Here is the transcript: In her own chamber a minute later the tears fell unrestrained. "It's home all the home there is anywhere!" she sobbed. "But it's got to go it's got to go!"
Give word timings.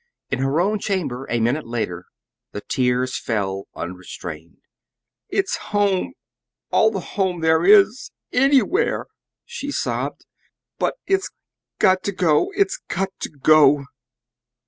In 0.31 0.39
her 0.39 0.59
own 0.59 0.79
chamber 0.79 1.27
a 1.29 1.39
minute 1.39 1.67
later 1.67 2.05
the 2.53 2.61
tears 2.61 3.19
fell 3.19 3.67
unrestrained. 3.75 4.57
"It's 5.29 5.57
home 5.69 6.13
all 6.71 6.89
the 6.89 6.99
home 7.21 7.41
there 7.41 7.63
is 7.63 8.09
anywhere!" 8.33 9.05
she 9.45 9.69
sobbed. 9.71 10.25
"But 10.79 10.95
it's 11.05 11.29
got 11.77 12.01
to 12.05 12.11
go 12.11 12.49
it's 12.55 12.79
got 12.89 13.09
to 13.19 13.29
go!" 13.29 13.85